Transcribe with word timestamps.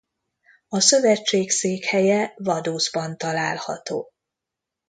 A 0.67 0.79
szövetség 0.79 1.51
székhelye 1.51 2.33
Vaduzban 2.35 3.17
található. 3.17 4.09